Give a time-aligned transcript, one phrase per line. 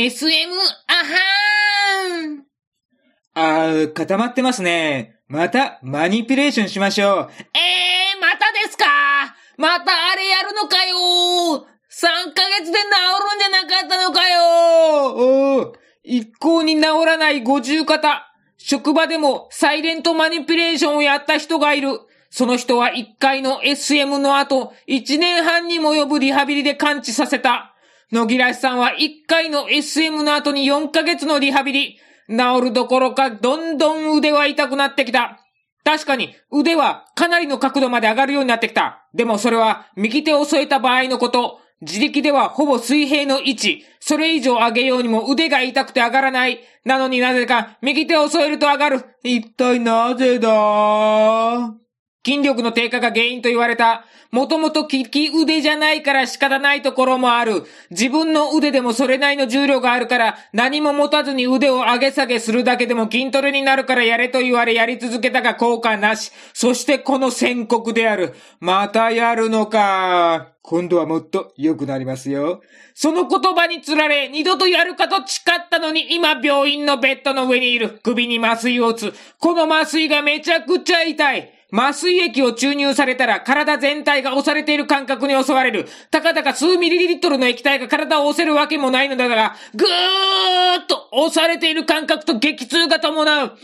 [0.00, 0.52] SM、
[0.86, 2.44] あはーん
[3.34, 5.16] あー、固まってますね。
[5.26, 7.30] また、マニピュレーションしましょう。
[7.52, 8.84] えー、またですか？
[9.56, 18.32] またあれやるのかよ !3 ヶ月で治るんじゃなかったのかよおー、一向に治らない五十肩。
[18.56, 21.98] 職場でもサイレントマニピュレーションをやった人がいる。
[22.30, 27.74] その人は1回の SM の後、1年半にも及ぶリハビリで完治させた。
[28.10, 31.98] 野木らしさんは1回の SM の後に4ヶ月のリハビリ。
[32.30, 35.40] 治るどころか、どんどん腕は痛くなってきた。
[35.84, 39.06] 確かに、腕はかなりの角度まで上がるようになってきた。
[39.14, 41.60] でもそれは、右手を添えた場合のこと。
[41.80, 43.84] 自力ではほぼ水平の位置。
[44.00, 46.60] それ以上上げようにも腕が痛くて上がらない。
[46.84, 49.04] なのになぜか、右手を添えると上がる。
[49.22, 51.74] 一体なぜだ？
[52.24, 54.04] 筋力の低下が原因と言われた。
[54.30, 57.64] もともと利き腕じゃないから仕方ないところもある。
[57.90, 66.30] 自分の腕でもそれなりの重量があるから、何も持たずに腕を上げ下げするだけでも筋トレになるからやれと言われやり続けたが効果なし。
[66.52, 68.34] そしてこの宣告である。
[68.60, 70.52] またやるのか。
[70.60, 72.60] 今度はもっと良くなりますよ。
[72.92, 78.00] その言葉につられ、二度とやるかと誓ったのに、今病院のベッドの上にいる。
[78.02, 79.14] 首に麻酔を打つ。
[79.38, 81.57] この麻酔がめちゃくちゃ痛い。
[81.70, 85.86] 麻酔液を注入されたら体全体が押されている感覚に襲われる。
[86.10, 89.88] たかだか数ミリリットルの液体が体を押せるわけもないのだが、ぐー
[90.82, 93.58] っと押されている感覚と激痛が伴う。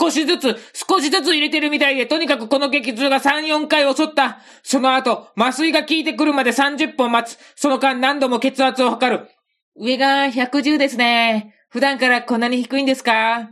[0.00, 0.56] 少しずつ、
[0.88, 4.38] 少しずつ入れてるみたいで、とにかくこの激痛が3、4回襲った。
[4.62, 7.38] その後、麻酔が効いてくるまで30分待つ。
[7.56, 9.28] その間何度も血圧を測る。
[9.76, 11.56] 上が110ですね。
[11.68, 13.50] 普段からこんなに低いんですか？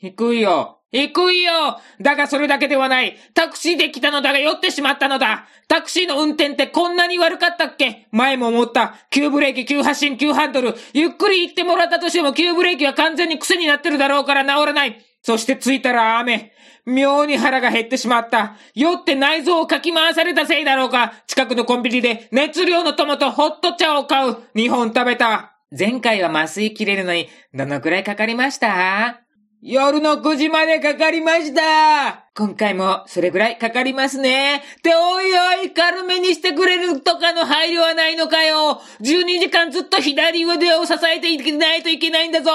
[0.00, 0.75] 低いよ。
[0.96, 3.16] 低いよだがそれだけではない。
[3.34, 5.46] タクシーで来たのだが酔ってしまったのだ。
[5.68, 8.06] タクシーの運転ってこんなに悪かったっけ？
[8.12, 8.94] 前も思った。
[9.10, 10.74] 急ブレーキ、急発進、急ハンドル。
[10.94, 15.04] ゆっくり行ってもらったとしても急ブレーキは完全に癖になってるだろうから治らない。
[15.22, 16.52] そして着いたら雨。
[16.86, 18.56] 妙に腹が減ってしまった。
[18.74, 21.12] 酔って内臓をかき回されたせいだろうか。
[21.26, 24.36] 近くのコンビニで熱量のトマトホット茶を買う。
[24.54, 25.58] 2本食べた。
[25.76, 29.25] 前回は麻酔切れるのに、どのくらいかかりました？
[29.68, 34.58] 夜の9時までかかりました今回もそれぐらいかかりますね。
[34.58, 42.50] っておいおい、軽めにしてくれるとかの配慮はないのかよ !12 時間ずっと左腕を支えていけないといけないんだぞ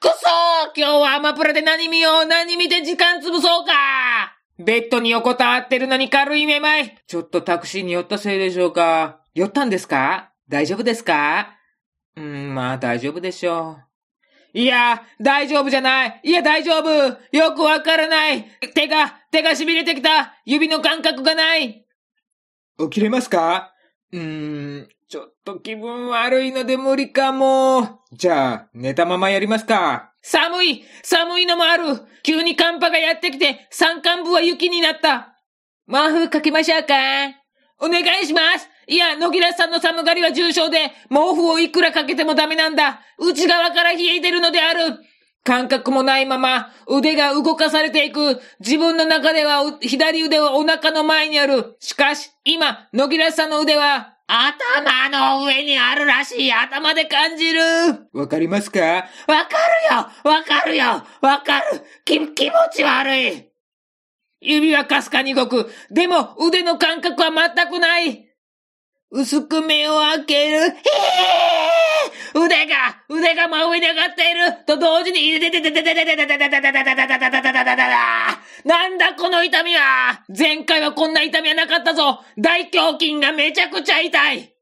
[0.00, 0.12] くそ
[0.76, 6.98] 今日はアマプラで何見よう何見て時間潰そうかベッドに横たわってるのに軽いめまい。
[7.06, 10.32] ちょっとタクシーに寄ったせいでしょうか寄ったんですか？
[10.48, 11.50] 大丈夫ですか？
[12.16, 13.85] うん、まあ大丈夫でしょう。
[14.56, 16.20] いや、大丈夫じゃない。
[16.22, 16.88] いや、大丈夫。
[17.36, 18.46] よくわからない。
[18.74, 20.34] 手が、手が痺れてきた。
[20.46, 21.84] 指の感覚がない。
[22.78, 23.74] 起きれますか？
[24.12, 28.00] うーん、ちょっと気分悪いので無理かも。
[28.12, 30.14] じゃあ、寝たままやりますか？
[30.22, 31.84] 寒い寒いのもある
[32.22, 35.38] 急に寒波がやってきて、山間部は雪になった。
[35.86, 36.94] 毛布かけましょうか
[37.78, 43.00] お願いしますいや、野木らさんの寒がりは重症で、毛布をいくらかけてもダメなんだ。
[43.18, 44.98] 内側から冷えてるのである。
[45.42, 48.40] 感覚もないまま、腕が動かされていく。
[48.60, 51.76] 自分の中では、左腕はお腹の前にある。
[51.80, 55.08] しかし、今、野木らさんの腕は、頭
[55.38, 57.60] の上にあるらしい頭で感じる。
[58.12, 58.80] わかりますか？
[58.80, 63.48] わかるよわかるよわかる気、気持ち悪い
[64.40, 65.70] 指はかすかに動く。
[65.92, 68.25] でも、腕の感覚は全くない。
[69.16, 70.58] 薄く目を開ける。
[70.58, 70.72] へー
[72.38, 72.74] 腕が、
[73.08, 75.40] 腕が真上に上がっていると同時に、
[78.64, 84.52] なんだこの痛みは前回はこんな痛みはなかったぞ大胸筋がめちゃくちゃ痛い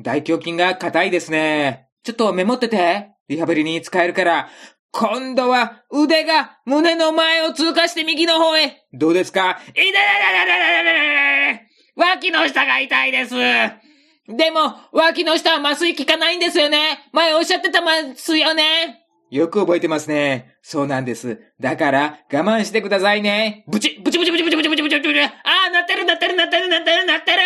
[0.00, 1.88] 大胸筋が硬いですね。
[2.04, 3.10] ちょっとメモってて。
[3.28, 4.48] リハビリに使えるから。
[4.92, 8.84] 今度は腕が胸の前を通過して右の方へ。
[8.92, 9.84] どうですか痛い
[11.96, 13.34] 脇の下が痛いです。
[14.28, 17.10] でも、脇の下は麻酔効かないんですよね。
[17.12, 19.04] 前おっしゃってたますよね。
[19.30, 20.54] よく覚えてますね。
[20.62, 21.40] そうなんです。
[21.60, 23.64] だから、我慢してくださいね。
[23.68, 25.32] ブチブチブチブチブチブチブチブチブチあ
[25.68, 27.38] あ、なってるなってるなってるなってるなってる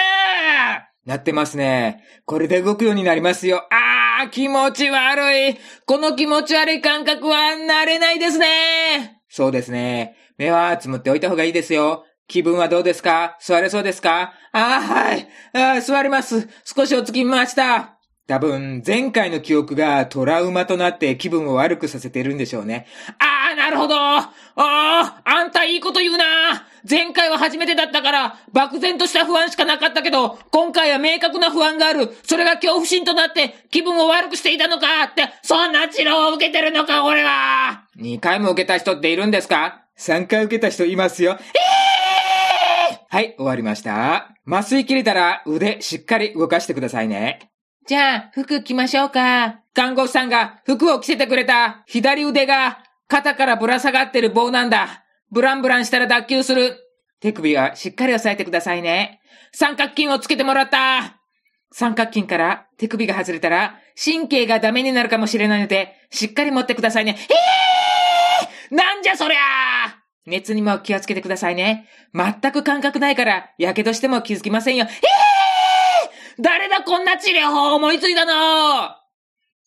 [1.05, 2.05] なってますね。
[2.27, 3.67] これで動くようになりますよ。
[3.71, 5.57] ああ、気持ち悪い。
[5.87, 9.23] この気持ち悪い感覚は慣れないですね。
[9.31, 10.17] そうですね。
[10.37, 12.05] 目はつむっておいた方がいいですよ。
[12.29, 13.37] 気分はどうですか？
[13.41, 14.35] 座れそうですか？
[14.53, 15.29] ああ、はい。
[15.55, 16.47] ああ座ります。
[16.65, 17.95] 少しおつきました。
[18.27, 22.87] 多分、前回の記憶がトラウマとなって気分を悪くさせてるんでしょうね。
[23.19, 23.97] ああ、なるほど。
[23.99, 26.25] ああ、あんたいいこと言うな。
[26.89, 32.15] 前回は初めてだったから、漠然とした不安しかなかったけど、今回は明確な不安がある。
[32.27, 37.85] それが恐怖心となって気分を悪くしていたのかって、そんな治療を受けてるのか、俺は。
[37.99, 41.33] 2回も受けた人っているんですか ?3 回受けた人いますよ。
[41.33, 41.88] ええー、
[43.11, 44.35] はい、終わりました。
[44.47, 47.51] 麻酔切れたら腕しっかり動かしてくださいね。
[47.87, 49.61] じゃあ、服着ましょうか。
[49.73, 55.05] 看護師さんが服を着せてくれた左腕が肩からぶら下がってる棒なんだ。
[55.31, 56.77] ブランブランしたら脱臼する。
[57.21, 59.21] 手首はしっかり押さえてくださいね。
[59.53, 61.19] 三角筋をつけてもらった。
[61.73, 67.17] 三角筋から手首が外れたら神経がダメになるかもしれないので、しっかり持ってくださいね。
[67.19, 69.98] えーなんじゃそりゃ
[70.29, 71.89] 熱にも気をつけてくださいね。
[72.15, 74.87] 全く感覚ないから、火傷しても気づきませんよ。
[74.89, 74.99] えー
[76.41, 78.95] 誰だこんな治療法思いついたの？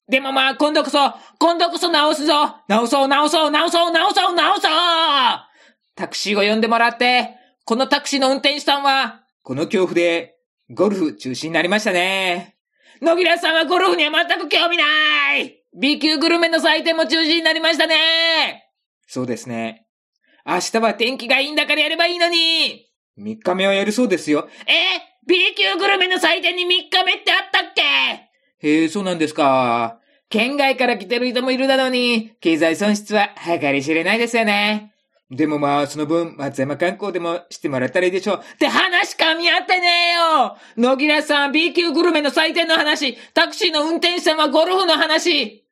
[0.08, 0.98] でもまあ、今度こそ、
[1.38, 2.34] 今度こそ直すぞ
[2.69, 4.72] 直そう直そう直そう直そう直そう
[5.96, 7.36] タクシーを呼んでもらって、
[7.66, 10.36] このタクシーの運転手さんは、この恐怖で、
[10.69, 12.56] ゴルフ中止になりましたね。
[13.02, 14.84] 野木らさんはゴルフには全く興味な
[15.36, 18.64] い !B 級グルメの祭典も中止になりましたね
[19.07, 19.88] そうですね。
[20.46, 22.88] 明日は天気がいいんだからやればいいのに
[23.20, 24.48] !3 日目はやるそうですよ。
[24.68, 24.74] え
[25.28, 28.68] ?B 級グルメの祭典に3日目ってあったっけ？
[28.68, 30.00] へえ、そうなんですか。
[30.30, 34.94] 県外から来てる人もいるだろうに、経済損失は計り知れないですよね。
[35.30, 38.42] でもまあ、その分、松山観光でもしてもらったらいいでしょう。
[38.54, 45.66] って話噛み合ってねえよ野木らさん、B 級グルメの祭典の話、タクシーの運転手さんはゴルフの話。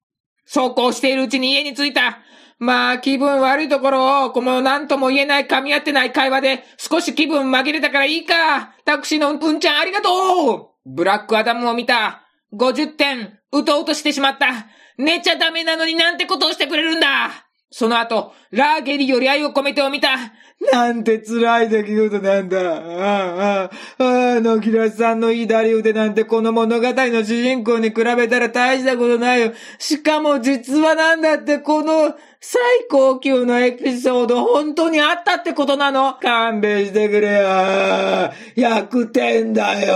[0.45, 2.19] 走行しているうちに家に着いた。
[2.59, 8.75] まあ、気分悪いところを、この何とも言えない噛み合ってない会話で、少し気分紛れたからいいか。
[8.83, 10.09] タクシーのうんちゃんありがと
[10.56, 12.23] うブラックアダムを見た。
[12.53, 14.67] 50点、うとうとしてしまった。
[14.97, 17.48] 寝ちゃダメなのになんてことをしてくれるんだ。
[17.71, 20.10] その後、ラーゲリより愛を込めてを見た。
[20.74, 22.60] なんて辛い出来事なんだ。
[22.60, 23.69] ああ、
[24.00, 29.54] ああ、野木らさんの左腕なんてこの物語の主人公に比べたら大したことないよ。
[29.77, 37.48] しかも実話なんだってこの最高級のエピソード本当にあったってことなの勘弁してくれよ。
[38.57, 39.95] 100点だよ。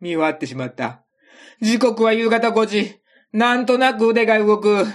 [0.00, 1.04] 見終わってしまった。
[1.60, 2.98] 時刻は夕方5時。
[3.32, 4.86] なんとなく腕が動く。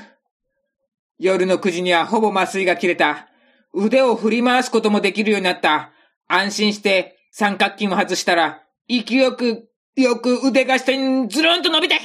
[1.20, 3.28] 夜の9時にはほぼ麻酔が切れた。
[3.74, 5.92] 腕を振り回すこともできるようになった。
[6.28, 11.98] 安心して三角筋を外したら、勢いよく、よく腕が下にズルンと伸びて、へ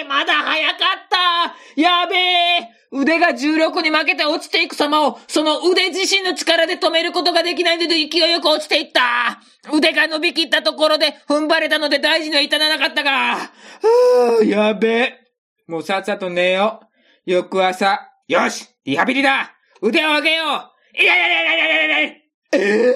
[0.00, 0.78] へまだ早かっ
[1.10, 9.40] たやべえ腕が重力に負けて落ちていく様を、その腕自身の力で止めることができないので勢いよく落ちていった
[9.72, 15.29] 腕が伸びきったところで踏ん張れたので大事には至らなかったが、はぁ、やべえ。
[15.70, 17.30] もうさっさと寝よう。
[17.30, 19.52] 翌朝、よしリハビリだ。
[19.80, 21.00] 腕を上げよう。
[21.00, 22.10] いやいやいやいやいやいやいや。
[22.54, 22.94] えぇ、ー？